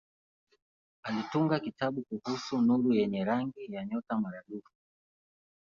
[1.03, 4.71] Alitunga kitabu kuhusu nuru yenye rangi ya nyota maradufu.